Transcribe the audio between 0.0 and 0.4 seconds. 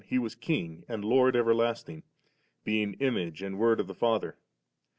He was